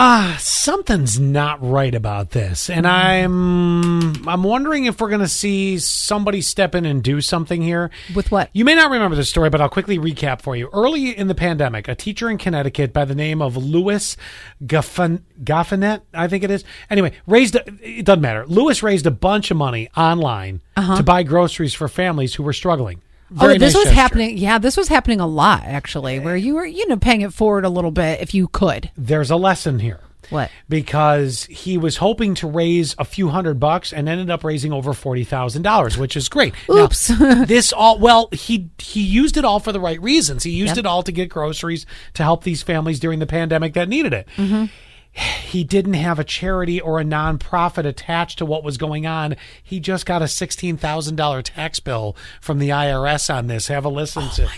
[0.00, 5.76] Ah, something's not right about this, and I'm I'm wondering if we're going to see
[5.80, 7.90] somebody step in and do something here.
[8.14, 8.48] With what?
[8.52, 10.70] You may not remember this story, but I'll quickly recap for you.
[10.72, 14.16] Early in the pandemic, a teacher in Connecticut by the name of Louis
[14.64, 16.62] Gaffin- Gaffinet, I think it is.
[16.88, 18.46] Anyway, raised a, it doesn't matter.
[18.46, 23.02] Louis raised a bunch of money online to buy groceries for families who were struggling.
[23.30, 24.00] Very oh, this nice was gesture.
[24.00, 24.38] happening.
[24.38, 27.64] Yeah, this was happening a lot actually, where you were, you know, paying it forward
[27.64, 28.90] a little bit if you could.
[28.96, 30.00] There's a lesson here.
[30.30, 30.50] What?
[30.68, 34.92] because he was hoping to raise a few hundred bucks and ended up raising over
[34.92, 36.52] forty thousand dollars, which is great.
[36.68, 37.06] Now, Oops.
[37.46, 40.42] this all well, he he used it all for the right reasons.
[40.42, 40.78] He used Yep.
[40.80, 44.28] it all to get groceries to help these families during the pandemic that needed it.
[44.36, 44.66] Mm-hmm.
[45.12, 49.36] He didn't have a charity or a nonprofit attached to what was going on.
[49.62, 53.68] He just got a sixteen thousand dollar tax bill from the IRS on this.
[53.68, 54.48] Have a listen Oh to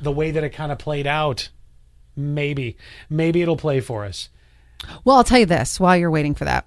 [0.00, 1.48] the way that it kind of played out.
[2.16, 2.76] Maybe,
[3.08, 4.28] maybe it'll play for us.
[5.04, 6.66] Well, I'll tell you this while you're waiting for that.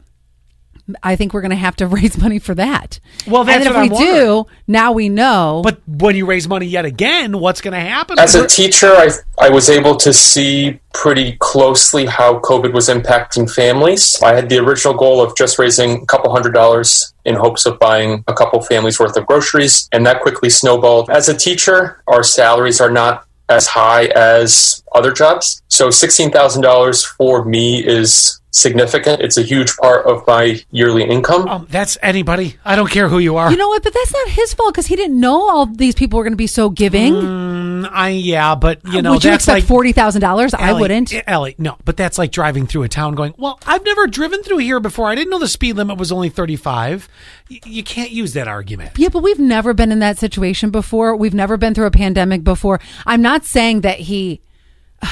[1.01, 2.99] I think we're going to have to raise money for that.
[3.27, 5.61] Well, that's and then what if I'm we do, now we know.
[5.63, 8.19] But when you raise money yet again, what's going to happen?
[8.19, 13.53] As a teacher, I, I was able to see pretty closely how COVID was impacting
[13.53, 14.21] families.
[14.21, 17.79] I had the original goal of just raising a couple hundred dollars in hopes of
[17.79, 21.09] buying a couple families worth of groceries, and that quickly snowballed.
[21.09, 25.61] As a teacher, our salaries are not as high as other jobs.
[25.75, 29.21] So $16,000 for me is significant.
[29.21, 31.49] It's a huge part of my yearly income.
[31.49, 32.55] um, that's anybody.
[32.63, 33.51] I don't care who you are.
[33.51, 33.83] you know what?
[33.83, 36.37] But that's not his fault because he didn't know all these people were going to
[36.37, 37.13] be so giving.
[37.13, 40.53] Mm, I yeah, but you know Would you that's expect like forty thousand dollars?
[40.53, 41.13] I wouldn't.
[41.13, 44.41] eh, Ellie, no, but that's like driving through a town going, well, I've never driven
[44.43, 45.09] through here before.
[45.09, 47.09] I didn't know the speed limit was only 35.
[47.51, 48.91] Y- you can't use that argument.
[48.97, 51.17] Yeah, but we've never been in that situation before.
[51.17, 52.79] We've never been through a pandemic before.
[53.05, 54.39] I'm not saying that he.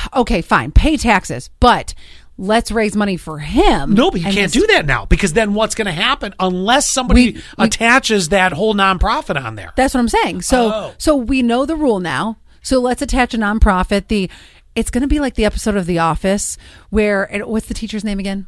[0.16, 1.94] Okay, fine, pay taxes, but
[2.38, 3.94] let's raise money for him.
[3.94, 7.33] No, but you can't do that now because then what's going to happen unless somebody
[7.33, 9.71] We- we- attaches that whole nonprofit on there?
[9.75, 10.41] That's what I'm saying.
[10.41, 10.93] So, Oh.
[10.98, 12.37] so we know the rule now.
[12.61, 14.08] So let's attach a nonprofit.
[14.08, 14.30] The
[14.76, 16.58] it's going to be like the episode of The Office
[16.89, 18.48] where and what's the teacher's name again?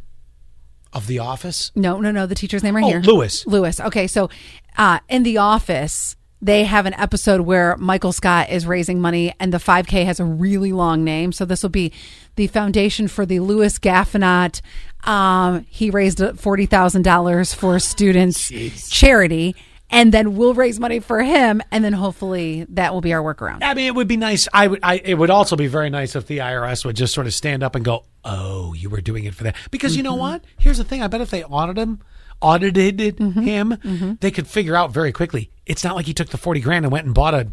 [0.93, 1.71] Of the office?
[1.75, 2.25] No, no, no.
[2.25, 3.01] The teacher's name right Oh, here.
[3.01, 3.45] Louis.
[3.45, 3.79] Louis.
[3.79, 4.29] Okay, so
[4.77, 9.51] uh, in The Office, they have an episode where Michael Scott is raising money, and
[9.51, 11.31] the 5K has a really long name.
[11.31, 11.91] So this will be
[12.35, 14.61] the foundation for the Louis Gaffanot.
[15.07, 18.49] Um, he raised forty thousand dollars for students
[18.89, 19.55] charity,
[19.95, 23.63] and then we'll raise money for him, and then hopefully that will be our workaround.
[23.63, 24.47] I mean, it would be nice.
[24.53, 24.79] I would.
[24.83, 27.63] I, it would also be very nice if the IRS would just sort of stand
[27.63, 30.11] up and go, "Oh, you were doing it for that." Because you Mm-hmm.
[30.11, 30.43] know what?
[30.59, 31.01] Here's the thing.
[31.01, 31.99] I bet if they audited him,
[32.41, 33.41] audited Mm-hmm.
[33.41, 35.49] him, they could figure out very quickly.
[35.65, 37.47] It's not like he took the forty grand and went and bought a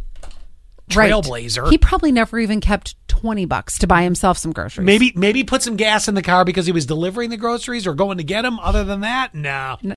[0.90, 1.70] Trailblazer.
[1.70, 4.84] He probably never even kept twenty bucks to buy himself some groceries.
[4.84, 7.94] Maybe maybe put some gas in the car because he was delivering the groceries or
[7.94, 8.58] going to get them.
[8.58, 9.76] Other than that, no.
[9.82, 9.90] N-